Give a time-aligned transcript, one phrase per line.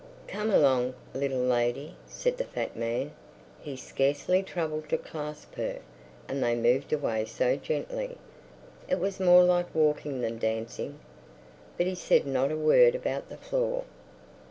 [0.27, 3.11] "Come along, little lady," said the fat man.
[3.61, 5.77] He scarcely troubled to clasp her,
[6.27, 8.17] and they moved away so gently,
[8.89, 10.99] it was more like walking than dancing.
[11.77, 13.83] But he said not a word about the floor.